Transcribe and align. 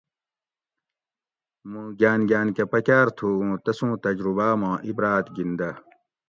مُوں 1.69 1.87
گاۤن 1.99 2.19
گاۤن 2.29 2.47
کہ 2.55 2.63
پکاۤر 2.71 3.07
تھو 3.17 3.27
اُوں 3.41 3.53
تسوں 3.63 3.93
تجرباۤ 4.03 4.53
ما 4.61 4.71
عِبراۤت 4.87 5.25
گِندہ 5.35 5.69